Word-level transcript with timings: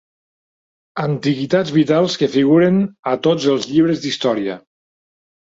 Antiguitats 1.03 1.73
vitals 1.75 2.15
que 2.23 2.31
figuren 2.37 2.81
a 3.13 3.15
tots 3.29 3.47
els 3.53 3.69
llibres 3.75 4.03
d'història. 4.09 4.59